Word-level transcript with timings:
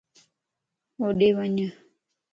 ھوڏي 1.01 1.29
وڃ 1.37 1.57